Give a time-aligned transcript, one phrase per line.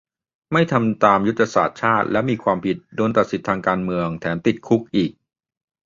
[0.51, 5.11] ไม่ทำตามยุทธศาสตร์ชาติแล้วมีความผิด โดนตัดสิทธิ์ทางการเมือง แถมติดคุกอีก